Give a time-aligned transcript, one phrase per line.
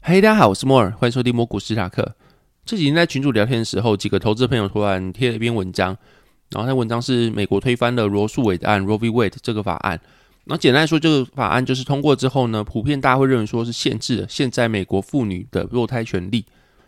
[0.00, 2.14] 嘿，大家好，我是摩尔，欢迎收听摩古斯塔克。
[2.64, 5.94] 这几天在群主聊天的时候，几个投资朋友突然贴了一篇文章，
[6.50, 9.10] 然后那文章是美国推翻了罗素韦的案 （Roe v.
[9.10, 10.00] Wade） 这个法案。
[10.44, 16.46] 然后简单来说，这个法案就是通过之后呢，普遍大家会认为说是限制了现在美国妇女的堕胎权利。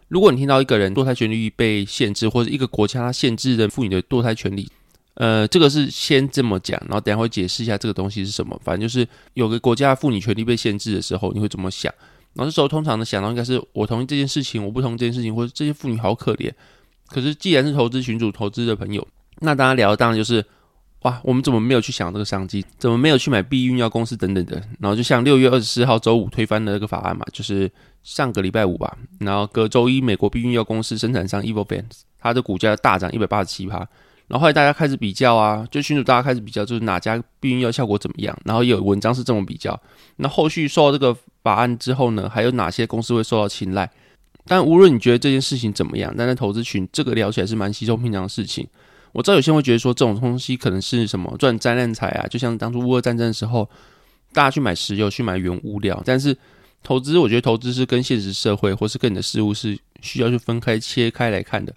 [0.09, 4.67] 如果你听到一个人堕胎权利被限制，或者一个国家它限制的妇女的堕胎权利，
[5.15, 8.59] 呃，这个是先这么讲，然后等下会解释一下这个东西是什么。
[8.65, 11.93] 反正就是有个国家妇女权利被限制的时候，你会怎么想？
[12.35, 16.51] 然后这时候通常的想到应该是我同意这件事情，我不同意这件事情，或者这些妇女好可怜。
[17.09, 19.07] 可是既然是投资群主投资的朋友，
[19.41, 20.45] 那大家聊的当然就是
[21.03, 22.65] 哇，我们怎么没有去想这个商机？
[22.79, 24.63] 怎么没有去买避孕药公司等等的？
[24.79, 27.71] 然后就像六月二十四号周五推翻的那个法案嘛，就是
[28.03, 28.97] 上个礼拜五吧。
[29.19, 33.89] 然后隔周一，美国避孕药公司生产商 Evofans 它的股价大涨一百八十七趴。
[34.31, 38.39] 然后后来大家开始比较啊，就群主大家开始比较，就是哪家避孕药效果怎么样？
[38.45, 39.79] 然后有文章是这么比较。
[40.17, 43.91] 那后续受到这个法案之后呢，还有哪些公司会受到青睐？
[44.47, 48.65] 但无论你觉得这件事情怎么样，但在投资群这个聊起来是蛮稀松平常的事情。
[49.11, 53.69] 我知道有些人会觉得说这种东西可能是什么赚灾难财啊，就像当初乌俄战争的时候，
[54.33, 56.01] 大家去买石油、去买原物料。
[56.07, 56.37] 但是
[56.85, 61.75] 投资，我觉得投资是跟现实社会或是跟你的事物是需要去分开切开来看的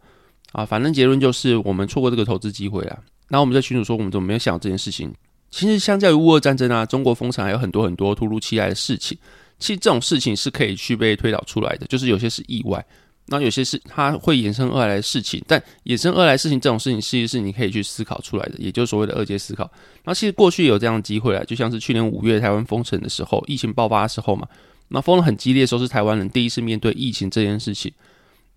[0.53, 0.65] 啊。
[0.65, 2.97] 反正结论就是我们错过这个投资机会了。
[3.27, 5.13] 那我们在群主说，我们怎么没有想到这件事情？
[5.51, 9.17] 其实相较于乌俄战争啊，中国封城还有很多很多突如其来的事情。
[9.59, 12.83] 其实这种事情是可以去被推导出来的，就是有些是意外。
[13.25, 19.71] 那有些是它会衍生而来的事情，但衍生而来事情这种事情，其实是你可以去思考出来的，也就是所谓的二阶思考。
[20.03, 24.45] 那其实过去有这样的机会啊，就像是去年五月台湾封城的时候，疫情爆发的时候嘛，
[24.89, 27.89] 那封的很激烈的时候，是台湾人第一次面对疫情这件事情。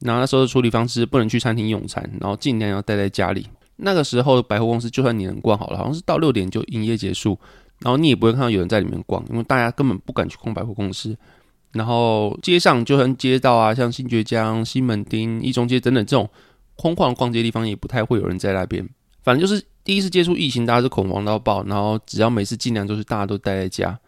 [0.00, 3.46] 那那时候的处理方式不能去餐厅用餐，然后尽量要待在家里。
[3.76, 7.38] 那个时候百货公司就算你能逛好了，好像是到六点就营业结束，
[7.80, 11.16] 然后你也不会看到有人在里面逛，因为大家根本不敢去逛百货公司。
[11.72, 16.28] 然后街上就算街道啊，像新觉江、西门町、一中街等等这种
[16.74, 18.88] 空旷逛街地方，也不太会有人在那边。
[19.22, 21.62] 反正就是第一次接触疫情，大家是恐慌到爆。
[21.64, 23.98] 然后只要每次尽量都是大家都待在家。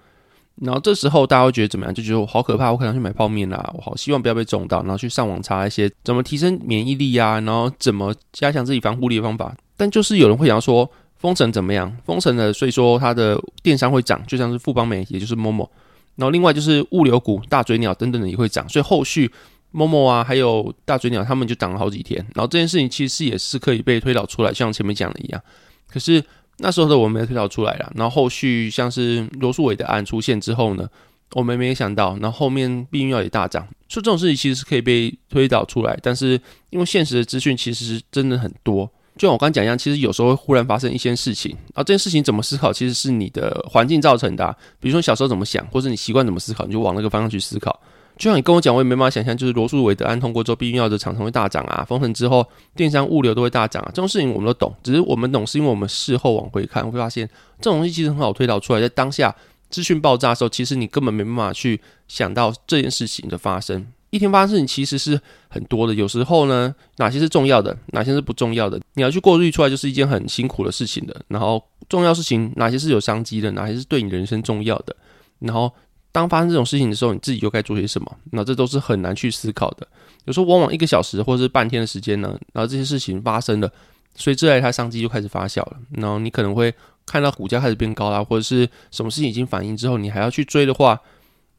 [0.61, 1.95] 然后这时候大家会觉得怎么样？
[1.95, 4.83] 就觉得我好可怕，我可能去买泡面啦，我好希望不要被中到。
[4.83, 9.55] 然后去上网查一些怎么提升免疫力啊，然后怎么加强自己防护力的方法。
[9.77, 11.97] 但就是有人会想要说，封城怎么样？
[12.05, 15.69] 封城了，所以说它的电商会涨，就像是富邦美，也就是 Momo。
[16.17, 19.31] 然后另外就是物流股、大嘴鸟等等的也会涨，所以后续
[19.71, 22.19] 某某啊，还有大嘴鸟他们就涨了好几天。
[22.35, 25.41] 然后这件事情其实也是可以被推导出来，像前面讲的一样。
[25.87, 26.21] 可是
[26.59, 27.93] 那时候的我们没推导出来了。
[27.95, 30.89] 然后后续像是罗素伟的案出现之后呢，
[31.33, 35.99] 我们没想到，然后后面避孕药也大涨，所以这种事情其实是可以被推导出来。
[36.03, 38.91] 但是因为现实的资讯其实真的很多。
[39.17, 44.57] 就像我刚讲一样，其实有时候会忽然发生一些事情，然后这件事情怎么思考，其实是你的环境造成的。
[44.79, 47.81] 比如说小时候怎么想，或者你习惯怎么思考，你就往那个方向去思考。
[48.19, 54.75] 就像你跟我讲，我也没办法想象，就是罗素韦德安通过之后，避孕药的厂商会大涨啊，封城之后，电商物流都会大涨啊，这种事情我们都懂。
[54.83, 57.27] 只是我们懂，是因为我们事后往回看，会发现
[57.61, 58.81] 这种东西其实很好推导出来。
[58.81, 59.35] 在当下
[59.71, 63.87] 资讯爆炸的时候，其实你根本没办法去想到这件事情的发生。
[64.11, 71.15] 一天发生事情其实是很多的，有时候呢，哪些是重要的，哪些是不重要的，你要去过滤出来，就是一件很辛苦的事情的。
[71.29, 74.97] 然后重要事情哪些是有商机的，哪些是对你人生重要的。
[75.41, 75.71] 然后
[76.13, 78.17] 当发生这种事情的时候，你自己又该做些什么？
[78.33, 79.87] 那这都是很难去思考的。
[80.25, 83.71] 有时候往往一个小时或者是半天的时间呢，然后这些事情发生了，
[84.15, 85.77] 所以这来它商机就开始发酵了。
[85.93, 86.75] 然后你可能会
[87.07, 91.01] 看到股价开始变高啦，或者是什么事情已经反应之后，你还要去追的话。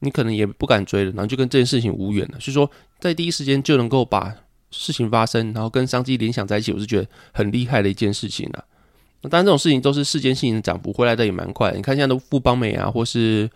[0.02, 2.40] 你可能也不敢追了，然后就跟这件事情无缘了。
[2.40, 4.34] 所以说，在第一时间就能够把
[4.72, 8.64] 事情发生，然后跟商机联想在一起，我是觉得很厉害的一件事情了。
[9.24, 11.74] 那当然，这种事情都是事件性的涨幅，回来的也蛮快。
[11.74, 13.50] 你看现在都富邦美啊，或是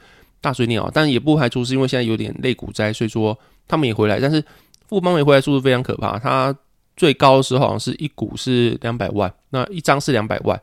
[0.44, 4.19] 大水鸟，但也不排除是因为现在有点类股灾，所以说他们也回来。
[4.19, 4.44] 但是
[4.90, 6.54] 富邦也回来速度非常可怕，它
[6.98, 10.62] 最高的时候好像是一股是两百万，那一张是两百万。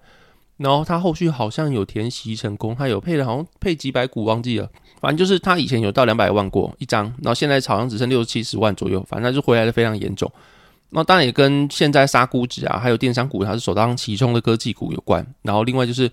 [0.59, 4.69] 然后他后续好像有填息成功，他有配了，好像配几百股，忘记了。
[5.01, 10.31] 反正就是他以前有到两百万过一张，然后现在好像只剩六七十万左右，反正就回来的非常严重。
[10.91, 15.27] 那当然也跟现在杀估值啊，还有电商股它是首当其冲的科技股有关。
[15.41, 16.11] 然后另外就是，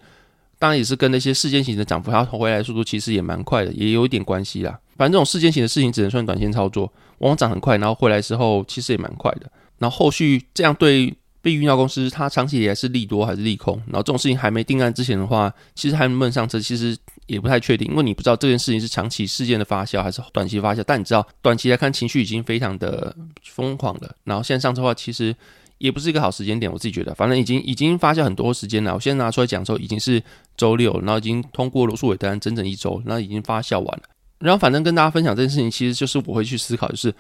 [0.60, 4.80] 当然也是跟那些事件型的涨幅，它回来速度其实也蛮快的，也有一点关系啦。
[4.98, 9.50] 反正这种事件型的事情只能算短线操作，往往涨很快，然后回来时候其实也蛮快的。
[9.78, 13.78] 然后后续这样对被运料公司，它长期以来是利多还是利空？
[13.86, 20.84] 然后这种事情还没定案之前的话，其实还能不能上车，其实也不太确定，因为你不知道这件事情是长期事件的发酵还是短期发酵。
[20.86, 24.16] 但你知道，短期来看情绪已经非常的疯狂了。
[24.24, 25.34] 然后现在上车的话，其实
[25.78, 28.94] 也不是一个好时间点，我自己觉得，反正已经已经发酵很多时间了。
[28.94, 30.22] 我现在拿出来讲的时候，已经是
[30.56, 34.04] 周六，然后已经通过罗素韦德整整一周，那已经发酵完了。
[34.40, 37.14] 然后反正跟大家分享这件事情，其实就是我会去思考，就是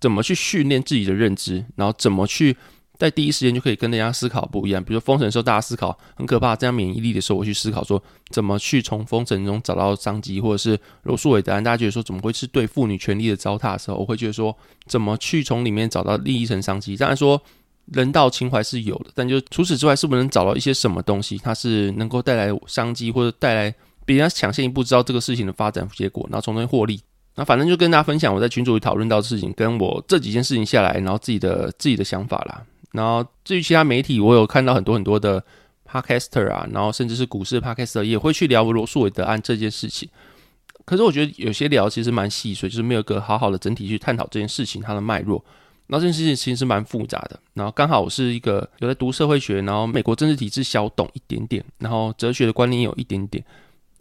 [0.00, 2.56] 怎么去训练自己的认知，然后怎么去
[2.98, 4.82] 在第一时间就可以跟大家思考不一样。
[4.82, 14.56] 比如说封神的时候，大家思考很可怕，这样免疫力的时候，我去思考说怎么去从封神中找到商机，或者是罗素韦德，大家觉得说怎么会是对妇女权利的糟蹋的时候，我会觉得说
[14.86, 16.96] 怎么去从里面找到利益层商机。
[16.96, 17.40] 当然说
[17.92, 23.74] 人道情怀是有的，但就除此之外，是不是能找到一些什么东西，它是能够带来商机或者带来。
[24.04, 26.98] 比人抢先一步知道这个事情的发展结果，然后从中获利。
[27.34, 32.64] 那反正就跟大家分享我在群组里讨论到的事情，跟我这几件事情下来，然后自己的自己的想法啦。
[32.92, 35.44] 然后至于其他媒体，我有看到很多很多的
[35.86, 40.08] podcaster 啊，然后甚至是股市 podcaster 也会去聊罗素韦德案这件事情。
[40.86, 45.44] 可是我觉得有些聊其实蛮细碎，就是没有个好好的整体去探讨这件事情它的脉络。
[45.88, 47.38] 那这件事情其实是蛮复杂的。
[47.54, 53.44] 然后刚好我是一个有在读社会学，然后美国政治体制小懂一点点，然后哲学的观念有一点点。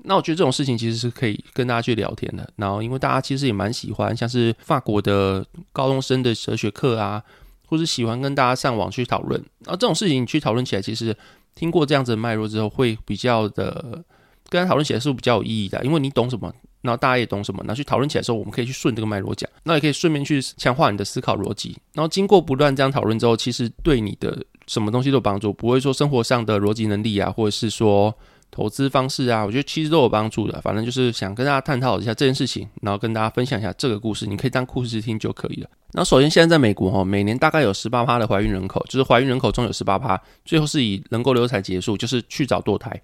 [0.04, 2.48] 那我觉得这种事情其实是可以跟大家去聊天的。
[2.56, 7.22] 然后，因为大家其实也蛮喜欢，像是法国的高中生的哲学课啊，
[7.66, 9.42] 或是喜欢跟大家上网去讨论。
[9.66, 11.18] 然后这种事情去讨论起来，其实
[11.56, 14.02] 听过这样子的脉络之后，会比较的
[14.50, 15.84] 跟他讨论起来是比较有意义的。
[15.84, 16.54] 因为你懂什么，
[16.88, 19.50] 然后大家也懂什么，然后去讨论起来的时候，我们可以去顺这个脉络讲。
[19.64, 21.78] 那也可以顺便去强化你的思考逻辑。
[21.94, 28.16] 然后经过不断这样讨论之后，其实对你的什么东西都有帮助，不会说生活上的逻辑能力啊，或者是说。
[28.50, 30.60] 投资方式啊，我觉得其实都有帮助的。
[30.62, 35.70] 反正就是想跟大家探讨一下这件事情，然后跟大家分享一下这个故事，你可以当故事听就可以了。
[35.92, 43.00] 然后首先，现在在美国哈，每年大概有十八趴的怀孕人口，就是怀孕人口中有十八趴，最后是以能够流产结束，就是去找堕胎。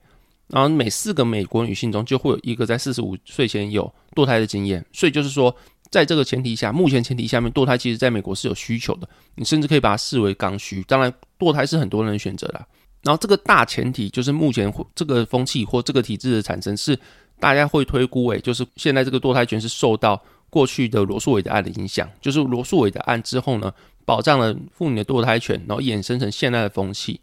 [0.47, 4.85] 然后每四个美国女性中就会有一个在四十五岁前有堕胎的经验。
[4.91, 5.55] 所以就是说，
[5.89, 9.07] 在这个前提下，目前前提下面，堕胎其实在美国是有需求的。
[9.35, 10.83] 你甚至可以把它视为刚需。
[10.83, 12.65] 当然，堕胎是很多人选择的。
[13.03, 16.97] 然后这个大前提就是目前这个风气或这个体制的产生是
[17.39, 23.73] 大家会推估为，就是现在这个堕胎权是受到过去的罗素韦的案的影响，就是罗素韦的案之后呢，
[24.05, 27.19] 保障了妇女的堕胎权，然后衍生成现在的风气。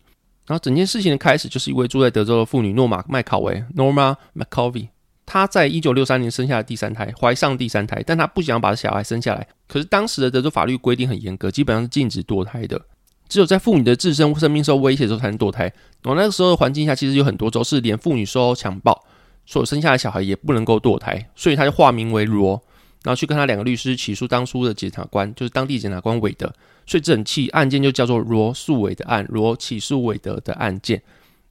[0.50, 4.88] 然后整件事情的开始就是一位住在德州的妇女诺玛麦考维 （Norma McCovey），
[5.24, 9.46] 她在一九六三年生下了第三胎，怀上第三胎，但她不想把小孩生下来。
[9.68, 12.82] 可是当时的德州法律规定很严格，基本上是禁止堕胎的。
[13.28, 15.72] 只有在妇女的自身生命受威胁的时候才能堕胎。
[16.02, 19.04] 我那个时候的环境下，其实有很多州是连妇女受到强暴
[19.46, 22.60] 所生下的小孩也不能够堕胎，所以她就化名为罗，
[23.02, 26.52] 然后去跟他两个律师起诉当初的检察官，就是当地检察官韦德，
[26.86, 31.02] 所以整起案件就叫做罗素韦的案，罗起诉韦德的案件。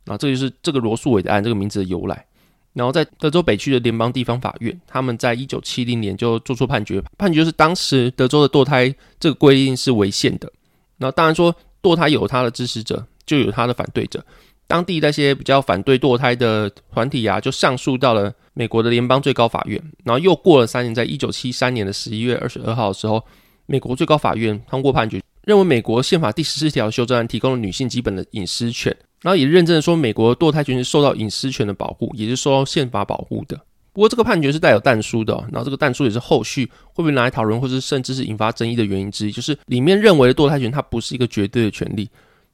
[0.05, 2.25] 然后这就是这个罗素韦的案这个名字的由来。
[2.73, 10.51] 然后在德州北区的联邦地方法院，他们在一九七零年就做出判决，判决是当时德州的堕胎这个规定是违宪的。
[10.97, 11.55] 那当然说。
[11.81, 14.21] 堕胎有他的支持者，就有他的反对者。
[14.69, 19.81] 当地那些比较反对堕胎的团体啊，就上诉到了美国的联邦最高法院。
[20.03, 23.25] 然后又过了三年，在一九七三年的十一月二十二号的时候，
[23.65, 33.59] 美国最高法院通过判决，认为美国宪法第十四条修正案提供了女性基本的隐私权，然后也认证的说，美国堕胎权是受到隐私权的保护，也是受到宪法保护的。
[33.91, 42.07] 不过这个判决是带有弹书的，然后这个弹书也是后续会不会拿来讨论，或者甚至是引发争议的原因之一，就是里面认为的堕胎权它不是一个绝对的权利，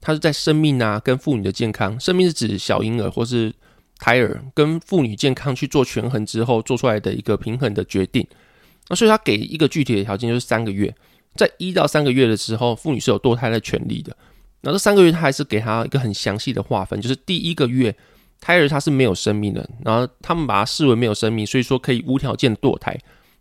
[0.06, 3.52] 它是在生命啊跟妇女的健康，生命是指小婴儿或是
[3.98, 8.26] 胎儿跟妇女健康去做权衡之后做出来的一个平衡的决定。
[8.88, 10.94] 那所以他给一个具体的条件就是三个月，
[11.36, 14.16] 在一到三个月的时候，妇女是有堕胎的权利的。
[14.62, 17.96] 然后这三个月他还是给他一个很详细的划分，就是第一个月。
[18.42, 22.96] 胎儿它是没有生命的，然后他们把它视为没有生命，所以说可以无条件堕胎。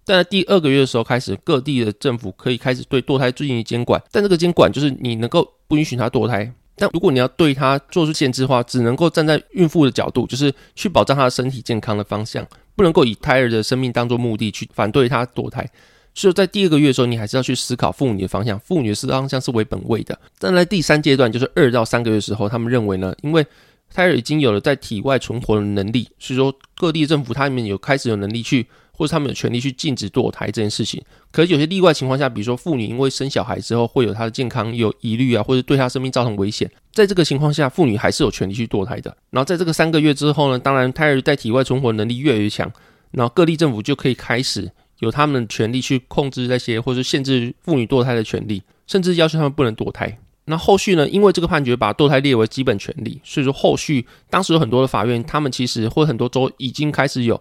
[0.04, 12.46] 但在第二个月的时候开始，各地的政府可以开始对堕胎进行监管，但这个监管就是你能够不允许他堕胎，但如果你要对他做出限制的话，只能够站在孕妇的角度，就是去保障她的身体健康的方向，
[12.76, 15.68] 不能够以胎儿的生命当做目的去反对她堕胎。
[16.14, 20.16] 所以在第二个月的时候，你还是要去思考妇女的方向，妇女的方向是为本位的。
[20.38, 23.44] 但在第三阶段，就是二到三个月的时候，他们认为呢，因为
[23.92, 31.02] 胎儿已经有了在体外存活的能力，所以说各地政府他们有开始有能力去，或者他们有权利去禁止堕胎这件事情。
[31.30, 39.14] 可是有些例外情况下，比如说妇女因为生小孩之后会有她的健康有疑虑啊，或者对她生命造成危险，在这个情况下，妇女还是有权利去堕胎的。
[39.30, 42.70] 然后在这个三个月之后呢，当然胎儿在体外存活能力越来越强，
[43.10, 44.70] 然后各地政府就可以开始
[45.00, 50.18] 有他们的权利去控制那些，或是限制妇女堕胎的权利，甚至要求他们不能堕胎。
[50.46, 51.08] 那后续呢？
[51.08, 57.40] 因为这个判决把堕胎列为基本权利，所以说后续当时有很多的法院，他们其实或很多州已经开始有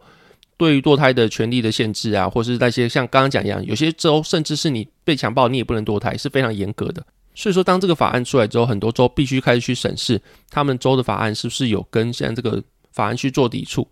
[0.63, 7.05] 对于堕胎的权利的限制啊，或是那些像刚刚讲一样，有些州甚至是你被强暴，你也不能堕胎，是非常严格的。
[7.35, 13.85] 所以说，当这个法案出来之后，很多州必须开始去审视他们州的法案是不是有跟现在这个法案去做抵触。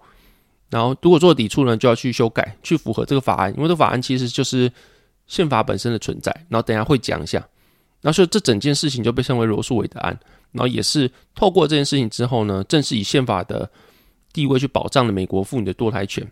[0.69, 4.71] 然后，如果做抵触呢，就要去修改，去符合这个法案，因为这法案其实就是
[5.27, 6.31] 宪法本身的存在。
[6.47, 7.39] 然后，等下会讲一下。
[7.99, 10.17] 然后所以这整件事情就被称为罗素韦德案。
[10.51, 13.69] 然后，也是透过这件事情之后呢，正式以宪法的
[14.31, 16.25] 地位去保障了美国妇女的堕胎权。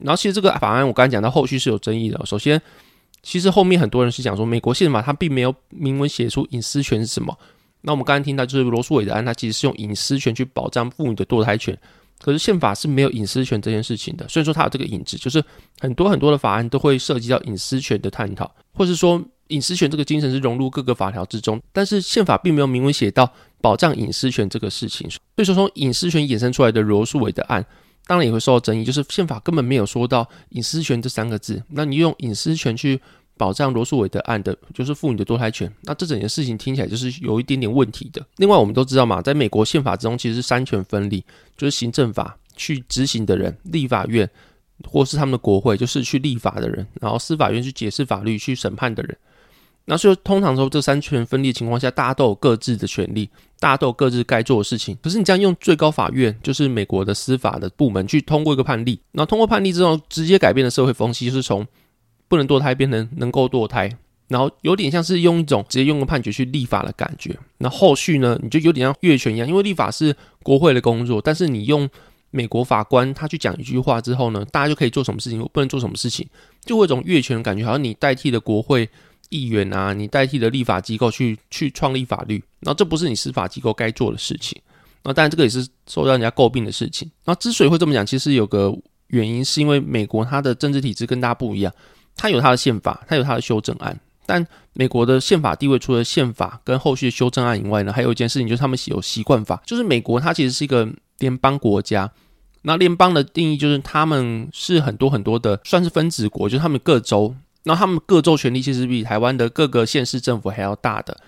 [0.00, 2.20] 然后，其实这个法案我刚才讲到后续是有争议的。
[2.26, 2.60] 首先，
[3.22, 7.36] 其实后面很多人是讲说，美国宪法它并没有明文写出隐私权是什么。
[7.82, 11.78] 那我们刚才听到就是罗素韦的案，它其实是用隐私权去保障妇女的堕胎权。
[12.20, 15.44] 可是宪法是没有隐私权这件事情的，所以说它有这个影子，就是
[15.80, 27.62] 很多很多的法案都会涉及到隐私权的探讨，或是说隐私权这个精神是融入各个法条之中，但是宪法并没有明文写到保障隐私权这个事情，所以说从隐私权衍生出来的罗素韦的案，
[28.06, 33.00] 当然也会受到争议，就是宪法根本没有说到隐私权这三个字，那你用隐私权去。
[33.36, 35.68] 保障罗素韦德案的，就是妇女的堕胎权。
[35.82, 38.24] 那这整件事情听起来就是有一点点问题的。
[38.36, 41.24] 另外，我们都知道嘛，在美国宪法之中，其实是三权分立，
[41.56, 44.30] 就是行政法去执行的人，立法院
[44.88, 49.18] 或是他们的国会就是去立法的人，然后司法院去解释法律、去审判的人。
[49.86, 53.28] 那所以通常说，这三权分立情况下，大家都有各自的权利，
[53.64, 54.94] 大家都有各自该做的事情。
[55.02, 61.66] 可是你这样用最高法院，就是美国的司法的部门去通过一个判例，然后通过判例之后，直接改变了社会风气，就是从。
[62.26, 63.88] 不能堕胎变成能够堕胎，
[64.28, 67.38] 然后有点像是用一种直接用个判决去立法的感觉。
[67.58, 71.88] 那后续呢，你就有点像越权一样，因为立法是国会的工作，但是你用
[72.30, 76.26] 美国法官他去讲一句话之后呢，大家就可以做什么事情，不能做什么事情，
[76.64, 78.88] 就会有种越权的感觉，好像你代替了国会
[79.34, 84.56] 议员啊，你代替了立法机构去去创立法律，然后这不是你司法机构该做的事情。
[85.02, 87.10] 那当然这个也是受到人家诟病的事情。
[87.24, 88.72] 那之所以会这么讲，其实有个
[89.08, 91.72] 原因，是因为美国它的政治体制跟大家不一样。
[92.16, 100.88] 它有它的宪法，它有它的修正案，但美国的宪法地位除了宪法跟后续的修正案以外呢，还有一件事情就是他们有习惯法，就是美国它其实是一个
[101.18, 102.10] 联邦国家，
[102.62, 107.34] 那联邦的定义就是他们是很多很多的算是分子国，就是他们各州，
[107.64, 111.20] 那他们各州权力其实比台湾的各个县市政府还要大的，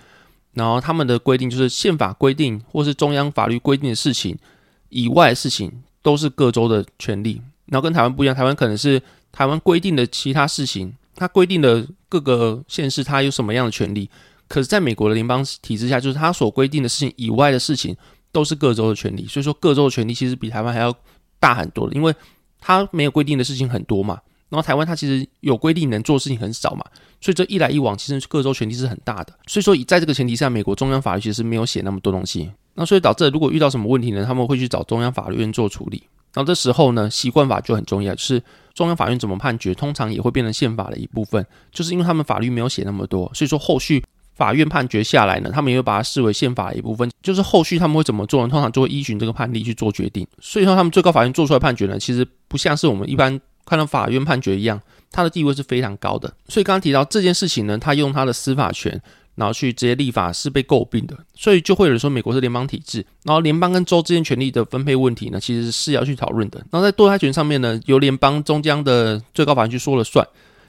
[0.55, 4.39] 然后他们的规定就是宪法规定或是中央法律规定的事情
[4.89, 9.03] 以外的事情都是各州的权利，然后跟台湾不一样，台湾可能是。
[9.33, 14.09] 台湾规定的其他事情，它规定的各个县市它有什么样的权利？
[14.49, 17.95] 可是，在美国的联邦体制下，就是它所规定的事情以外的事情，
[18.33, 19.27] 都是各州的权利。
[19.27, 20.91] 所以说，各州的权利其实比台湾还要
[21.39, 22.15] 大很多的，因为
[22.59, 24.19] 它没有规定的事情很多嘛。
[24.49, 26.85] 然后台湾它其实有规定能做的事情很少嘛，
[27.21, 29.33] 所以这一来一往，其实各州权力是很大的。
[29.47, 32.51] 所以说，以在这个前提下，美国中央法律其实没有写那么多东西。
[32.75, 36.03] 那所以导致如果遇到什么问题呢，他们会去找中央法院做处理。
[36.35, 38.43] 然后这时候呢，习惯法就很重要，是
[38.75, 41.45] 中央法院怎么判决，通常也会变成宪法的一部分。
[41.73, 47.11] 就是因为他们法律没有写那么多，所以说后续法院判决下来呢，他们也会把它视为宪法的一部分。
[47.23, 48.49] 就是后续他们会怎么做呢？
[48.51, 50.27] 通常就会依循这个判例去做决定。
[50.41, 54.81] 所以说，他们最高法院做出来判决呢，其实不像是我们一般看到法院判决一样，
[55.11, 56.33] 他的地位是非常高的。
[56.49, 59.03] 所以刚刚提到这件事情呢，他用他的司法权。
[59.37, 66.59] 然后去直接立法是被诟病的，所以就会有人说美国是联邦体制，然后联邦跟州之间权力的分配问题呢，其实是要去讨论的。
[66.71, 70.27] 然后在堕胎权上面呢，由联邦中央的最高法院去说了算，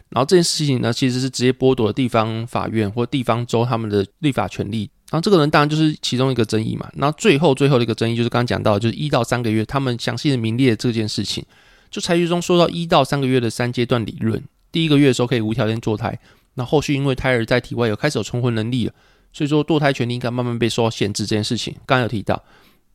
[0.09, 4.89] 然后这件事情呢，其实是直接剥夺了地方法院或地方州他们的立法权利。
[5.09, 6.89] 然后这个人当然就是其中一个争议嘛。
[6.95, 11.41] 那最后最后的一个争议就是刚刚讲到，就是一到三个月，他们详细的名列这件事情，
[11.89, 16.19] 就裁决中说到一到三个月的三阶段理论，第一个月的时候可以无条件堕胎。
[16.55, 18.93] 那后续因为胎儿在体外有开始有存活能力了，
[19.31, 22.43] 所以说堕胎权利应该慢慢被受到限制这件事情，刚刚有提到。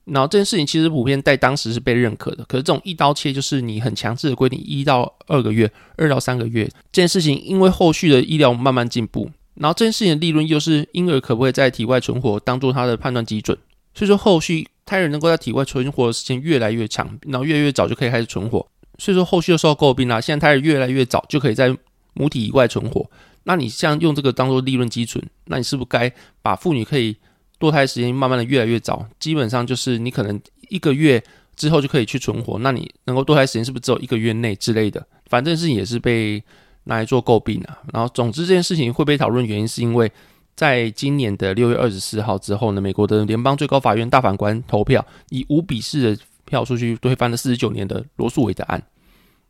[0.04, 13.56] 然后这件事情其实普遍在当时是被认可的，可是这种一刀切就是你很强制的规定一到二个月、二到三个月这件事情，因为后续的医疗慢慢进步，然后这件事情的利润又是婴儿可不可以在体外存活当做他的判断基准，
[13.94, 18.66] 所以说后续胎儿能够在体外存活的时间越来越长，然后越来越早就可以开始存活，
[19.02, 20.20] 所以说后续又受到诟病啦。
[20.20, 21.76] 现在它是越来越早就可以在
[22.14, 23.04] 母体以外存活。
[23.42, 27.16] 那你像用这个当做利润基准，那你是不是该把妇女可以
[27.58, 29.04] 堕胎时间慢慢的越来越早？
[29.18, 31.20] 基本上就是你可能一个月
[31.56, 35.04] 之后就可以去存活，那你能够堕胎时间是不是只有一个月内之类的？
[35.26, 36.40] 反正是也是被
[36.84, 37.78] 拿来做诟病啊。
[37.92, 40.12] 然后总之这件事情会被讨论，原因是因为
[40.54, 48.82] 在今年的六月二十四号之后呢，美国的联邦最高法院大法官投票以五比四的票数去推翻了四十九年的罗素韦的案。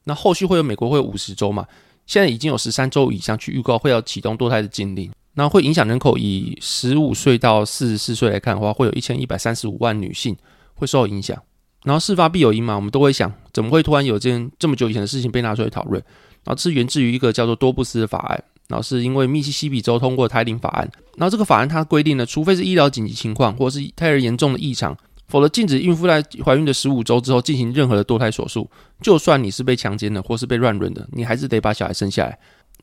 [0.04, 1.66] 那后续会有美国会有五十州嘛？
[2.06, 6.16] 现在已经有十三州以上去预告会要启动堕胎的禁令，那会影响人口。
[6.16, 10.36] 以十五岁到四十四岁来看的话，会有一千一百三十五万女性
[10.74, 11.36] 会受到影响。
[11.84, 16.00] 然后事发必有因嘛，我们都会想，怎么会突然有件这么久以前的事情被拿出来讨论？
[16.44, 24.96] 然后是源自于一个叫做多布斯的法案，然后是因为密西西比州通过胎龄法案，然后这个法案它规定呢，除非是医疗紧急情况或是胎儿严重的异常。
[25.32, 28.70] 否则，禁止孕妇在怀孕的十五周之后进行任何的堕胎手术。
[29.00, 32.38] 就算你是被强奸的，或是被乱伦的，你还是得把小孩生下来。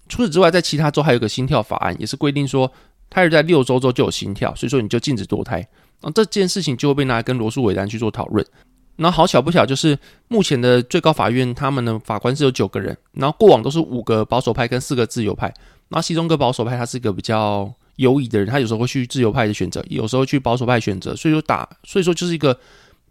[0.08, 2.72] 除此之外，在其他州还有个心跳法案，也是规定说，
[3.08, 5.64] 胎儿在六周之后就有心跳，所以说你就禁止堕胎。
[6.02, 8.44] 那这件事情就会被拿来跟罗素韦丹去做讨论。
[8.96, 9.96] 那好巧不巧，就是
[10.28, 15.54] 目前的最高法院他们的法官是有九个人，然后过往都是五个保守派跟四个自由派。
[15.90, 17.72] 那其中个保守派他是一个比较。
[18.00, 22.58] 犹疑的人，他有时候会去自由派的选择，有时候去保守派选择，所以说打，所以说就是一个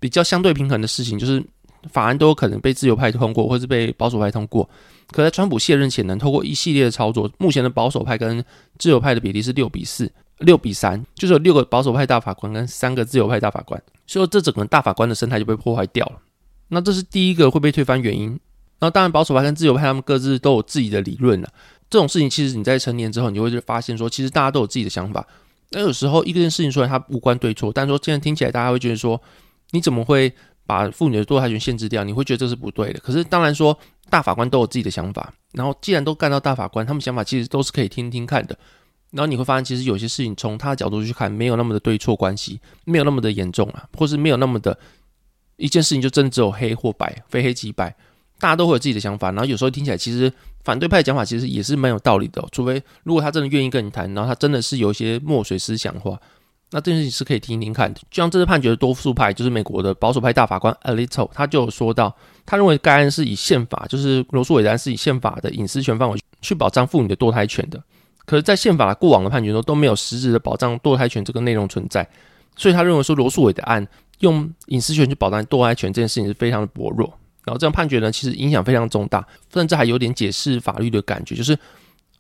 [0.00, 1.44] 比较相对平衡的事情，就是
[1.92, 4.68] 法案都有可能被自由派通过，或是被保守派通过。
[5.10, 8.42] 可在川普卸任前，能透过一系列的操作，目前的保守派跟
[8.78, 16.18] 自由派的比例是六比四、六比三，就是有六个保守派大法官跟三个自由派大法官，所以说这整个大法官的生态就被破坏掉了。
[16.68, 18.38] 那这是第一个会被推翻原因。
[18.80, 21.48] 那当然，保守派跟自由派他们各自都有自己的理论了。
[21.90, 25.26] 这种事情，其实你在成年之后，你就会发现说，其实大家都有自己的想法。
[25.70, 29.20] 那有时候一件事情出来，它无关对错，但是说现在听起来，大家会觉得说，
[29.70, 30.32] 你怎么会
[30.66, 32.04] 把妇女的堕胎权限制掉？
[32.04, 33.00] 你会觉得这是不对的。
[33.00, 33.78] 可是当然说，
[34.10, 35.32] 大法官都有自己的想法。
[35.52, 38.58] 然后既然都干到大法官，他们想法其实都是可以听听看的。
[39.10, 44.78] 然后你会发现，其实有些事情从他的角度去看，没有那么的对错关系，没有那么的严重啊，或是没有那么的
[45.56, 47.94] 一件事情就真的只有黑或白，非黑即白。
[48.38, 50.32] 大家都会有自己的想法，然后有时候听起来其实
[50.64, 56.18] 反对派讲法其实也是蛮有道理的，除非如果他真的愿意跟你谈，然后他真的是有一些墨水思想的话，
[56.70, 58.00] 那这件事情是可以听听看的。
[58.10, 62.14] 就像这次判决的多数派，就是美国的保守派大法官 Alito，他就说到，
[62.44, 67.82] 他认为该案是以宪法，就是罗素韦德案是以宪法的隐私权范围去保障妇女的堕胎权的，
[68.24, 72.06] 可是，在宪法过往的判决中都没有实质的保障堕胎权这个内容存在，
[72.56, 73.86] 所以他认为说罗素韦的案
[74.20, 77.12] 用隐私权去保障堕胎权这件事情是非常的薄弱。
[77.48, 81.58] 然后这样判决呢，其实影响非常重大，甚至还有点解释法律的感觉，就是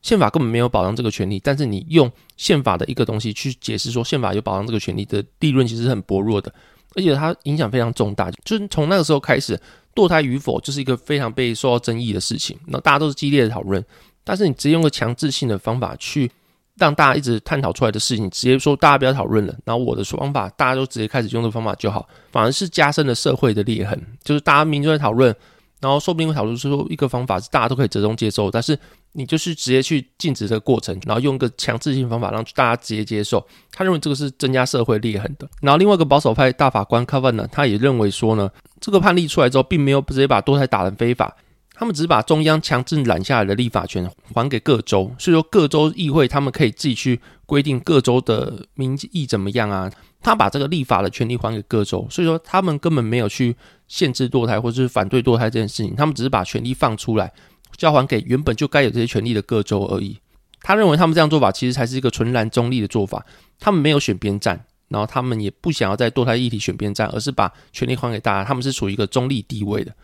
[0.00, 6.50] 宪法根本没有保障这个权利，但是你用宪法的一个东西去解释说宪法有保障这个权利的利润，其实是很薄弱的，
[6.94, 8.30] 而且它影响非常重大。
[8.42, 9.60] 就是从那个时候开始，
[9.94, 13.84] 堕胎与否就是一个非常被受到争议的事情，那大家都是激烈的讨论，
[14.24, 16.30] 但是你直接用个强制性的方法去。
[16.78, 19.54] 让大家一直探讨出来的事情，直接说大家不要讨论了。
[19.64, 24.00] 然后我的方法，大家都直接开始用这个方法就好，反而是加深了社会的裂痕。
[24.22, 25.34] 就是大家明就在讨论，
[25.80, 28.78] 然后说不定会讨论出一个方法是大家都可以折中接受，但是
[29.12, 33.44] 你就是直接去禁止这个过程，然后用一个强制性方法让大家直接接受。
[33.72, 35.48] 他认为这个是增加社会裂痕的。
[35.60, 41.34] 然后另外一个保守派大法官 Kevin 呢，他也认为说呢，这个判例出来之后，并没有直接把堕胎打成非法。
[41.78, 49.88] 他们只是把中央强制揽下来的立法权还给各州，所以说各州议会他们可以自己去规定各州的民意怎么样啊。
[50.20, 53.54] 他把这个立法的权利还给各州，所以说他们根本没有去
[53.86, 57.32] 限制堕胎或者是反对堕胎这件事情，他们只是把权利放出来
[57.76, 60.18] 交还给原本就该有这些权利的各州而已。
[60.60, 63.24] 他认为他们这样做法其实才是一个纯然中立的做法，
[63.60, 69.94] 他们没有选边站，然后他们也不想要在堕胎议题选边站，而是把权利还给大家，他们是处于一个中立地位的。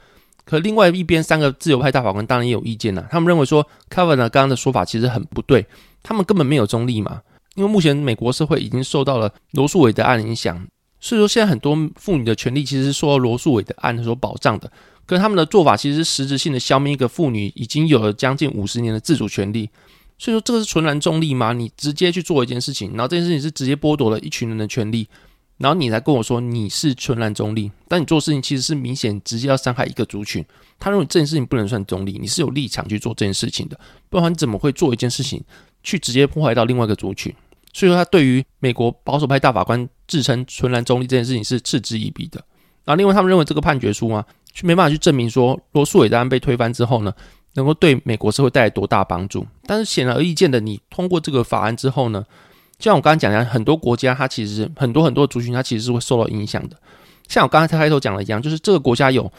[0.44, 3.06] 可另外一边，三个自由派大法官当然也有意见呐。
[3.10, 5.66] 他们认为说，Kevin 呢刚刚的说法其实很不对，
[6.02, 7.22] 他们根本没有中立嘛。
[7.54, 10.66] 因为目前美国社会已经受到了罗素韦德案影响，
[11.00, 14.70] 所以说现在很多妇女的权利其实是受到罗素韦德案所保障的。
[15.06, 19.70] 可他们的做法其实是实质性的消灭一个妇女已经有了将近五十年的自主权利。
[20.18, 21.52] 所以说这个是纯然中立吗？
[21.52, 25.08] 你直接去做一件事情，然后这件事情是直接剥夺了一群人的权利。
[25.58, 30.44] 然后你来跟我说你是纯然中立，但你做事情其实是明显直接要伤害一个族群。
[30.80, 33.78] 他认为这件事情不能算中立，你是有立场去做这件事情的，
[34.10, 35.42] 不然你怎么会做一件事情
[35.84, 37.32] 去直接破坏到另外一个族群？
[37.72, 42.44] 所以说他对于美国保守派大法官自称纯然中立这件事情是嗤之以鼻的。
[42.84, 47.14] 然后另外他们认为这个判决书啊，却没办法去证明说罗素韦德案被推翻之后呢，
[47.54, 49.46] 能够对美国社会带来多大帮助。
[49.66, 52.24] 但是显而易见的，你通过这个法案之后呢？
[52.84, 56.76] 就像我刚刚讲的，很多国家它其实很多很多族群它其实是会受到影响的。
[57.28, 59.32] 像我刚才开头讲的一样，就是这个国家有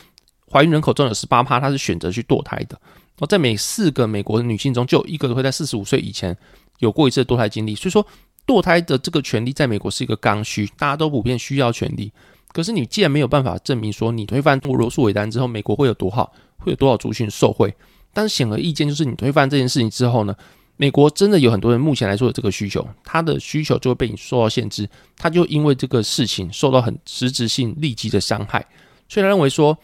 [0.51, 2.69] 怀孕人口中有十八趴，它是选择去堕胎的。
[2.71, 6.35] 然后在每四个美国的女性中，就有一个会在四十五岁以前
[6.79, 7.75] 有过一次堕胎经历。
[7.75, 8.03] 所以说，
[8.47, 12.11] 堕胎的这个权利在美国是一个刚需，大家都普遍需要权利。
[12.51, 17.71] 可是你既然没有办法证明说你推翻罗素韦丹之后，美国会有多好，会有多少族群受惠，
[18.11, 20.35] 但是显而易见，就是你推翻这件事情之后呢？
[20.77, 28.65] 美国真的有很多人目前来说有这个需求，他的需求就会被你受到限制，他就因为这个事情受到很实质性、立即的伤害，
[29.07, 29.77] 所以他认为说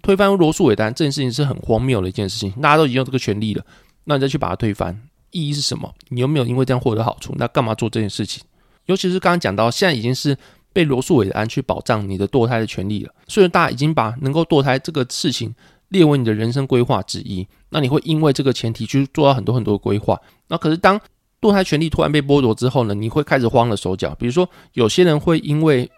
[0.00, 2.50] 推翻罗素韦丹这件事情是很荒谬的一件事情。
[2.60, 3.64] 大家都已经有这个权利了，
[4.04, 4.96] 那你再去把它推翻，
[5.30, 5.92] 意义是什么？
[6.08, 7.34] 你有没有因为这样获得好处？
[7.36, 8.42] 那干嘛做这件事情？
[8.86, 10.36] 尤其是刚刚讲到，现在已经是
[10.72, 13.12] 被罗素韦丹去保障你的堕胎的权利了。
[13.28, 15.54] 虽然大家已经把能够堕胎这个事情
[15.92, 20.20] 列为你的人生规划之一，那你会因为这个前提去做到很多很多规划。
[20.48, 21.00] 那可是当
[21.40, 24.14] 堕胎权利突然被剥夺之后呢，你会开始慌了手脚。
[24.16, 25.88] 比如说，有些人会因为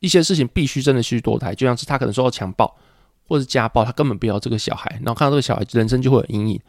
[0.00, 2.74] 一些事情必须真的去堕胎，就像是他可能受到强暴
[3.28, 6.60] 或者家暴，他根本不要这个小孩，然后看到这个小孩，人生就会有阴影。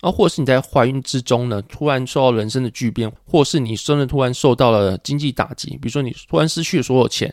[0.00, 7.32] 啊或者是你在怀孕之中呢，突然受到人生的巨变，或是你真的突然受到了经济打击，比如说你突然失去了所有钱，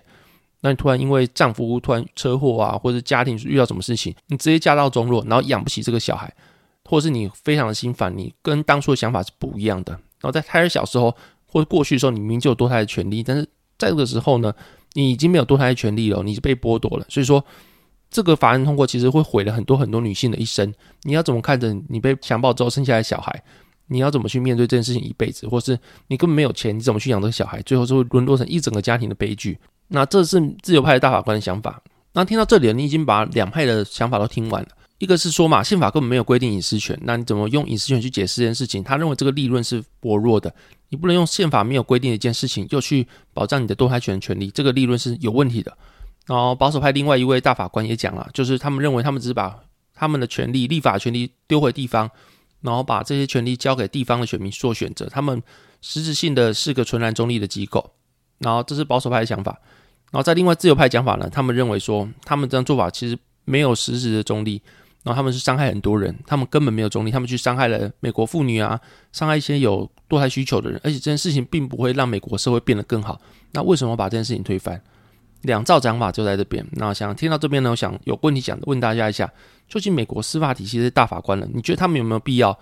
[0.61, 6.33] 那你突然因为丈夫突然车祸啊，或者家庭遇到什么事情，你直接家道中落，然后养不起这个小孩，
[6.85, 9.93] 或者是你非常的心烦，你跟当初的想法是不一样的。
[9.93, 13.43] 然后在胎儿小时候或者过去的时候，你明明就有堕胎的权利，但是
[13.77, 14.53] 在这个时候呢，
[14.93, 17.05] 你已经没有堕胎的权利了，你是被剥夺了。
[17.09, 17.43] 所以说。
[18.11, 20.73] 这个法案通过，其实会毁了很多很多女性的一生。
[21.03, 23.43] 你要怎么看着你被强暴之后生下来小孩？
[23.85, 25.47] 你要怎么去面对这件事情一辈子？
[25.47, 27.61] 或是你根本没有钱，你怎么去养这个小孩？
[27.61, 29.59] 最后就会沦落成一整个家庭的悲剧。
[29.89, 31.81] 那这是自由派的大法官的想法。
[32.13, 34.69] 那听到这里，你已经把两派的想法都听完了。
[34.97, 38.83] 一个是说嘛，宪法根本没有规定隐私权，那你怎么用隐私权去解释这件事情？
[38.83, 40.53] 他认为这个立论是薄弱的，
[40.89, 45.77] 你不能用宪法没有规定的一件事情，又去保障你的堕胎权权利，这个立论是有问题的。
[46.25, 49.57] 然后保守派另外一位大法官也讲了，就是他们认为他们只是把
[49.95, 52.09] 他们的权利、立法权利丢回地方，
[52.61, 55.07] 然后把这些权利交给地方的选民做选择。
[55.07, 55.41] 他们
[55.81, 57.93] 实质性的是个纯然中立的机构。
[58.39, 59.57] 然后这是保守派的想法。
[60.11, 64.61] 然后在另外自由派讲法呢，他们认为说他们这样做法其实没有实质的中立，
[65.03, 68.79] 然后他们是伤害很多人，他们根本没有中立，他们去伤害了美国妇女啊，
[69.11, 73.21] 伤害一些有堕胎需求的人，而且这件事情并不会让美国社会变得更好。
[73.51, 74.81] 那为什么把这件事情推翻？
[75.43, 76.65] 两造讲法就在这边。
[76.73, 79.31] 那想听到这边呢，我想有问题想问大家一下：
[79.69, 82.57] 究竟美国司法体系是大法官了，你觉得他们有没有必要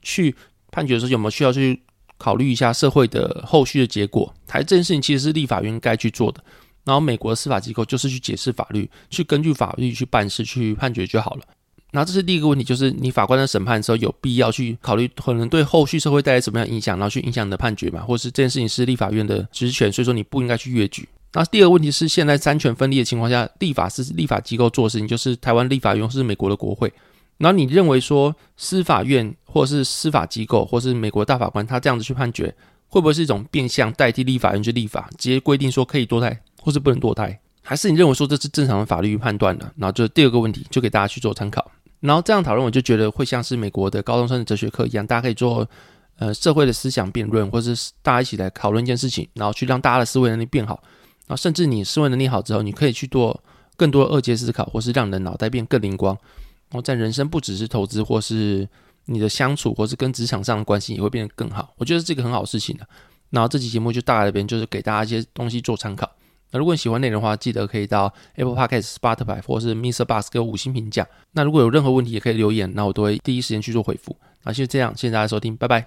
[0.00, 0.34] 去
[0.70, 1.82] 判决的时候有没有需要去
[2.18, 4.32] 考虑一下社会的后续的结果？
[4.48, 6.44] 还这件事情其实是立法院该去做的。
[6.84, 11.42] 然后美国的司法机构就是去解释法律，去根据法律去办事，去判决就好了。
[11.92, 18.00] 那这是第一个问题，就是你法官在审判的时候有必要去考虑可能对后续社会带来什么样影响，然后去影响你的判决嘛？
[18.02, 21.08] 或是这件事情是立法院的职权，所以说你不应该去越举。
[21.32, 26.92] 那第二个问题是，现在三权分立的情况下，立法是立法机构做的事情，就是台湾立法院是美国的国会。
[27.38, 32.54] 然后你认为说，司法院或是司法机构，或是美国大法官，他这样子去判决，
[32.86, 37.38] 会不会是一种变相代替立法院去立法，直接规定说可以堕胎或是不能堕胎？
[37.62, 39.70] 还是你认为说这是正常的法律判断的？
[39.76, 41.70] 然后就第二个问题，就给大家去做参考。
[42.00, 45.68] 然后这样讨论，我就觉得会像是美国的高中生的哲学课一样，大家可以做
[46.18, 50.82] 呃社会的思想辩论，或者是大家一起来讨论一件事情，然后去让大家的思维能力变好。
[51.26, 53.38] 然后，甚至你思维能力好之后，你可以去做
[53.76, 56.16] 更多的二阶思考，或是让你的脑袋变更灵光。
[56.70, 58.68] 然后在人生不只是投资，或是
[59.04, 61.72] 你的相处，或是跟职场上的关系也会变得更好。
[61.76, 62.86] 我觉得这个很好事情的。
[63.28, 66.10] 然后这期节目就大概这边就是给大家一些东西做参考。
[66.50, 70.04] 那如果你喜欢内容的话，记得可以到 Apple Podcast、Spotify 或是 Mr.
[70.04, 71.06] Bus 给我五星评价。
[71.32, 74.16] 那如果有任何问题，也可以留言，那我都会第一时间去做回复。
[74.44, 75.86] 那就这样，谢谢大家收听，拜拜。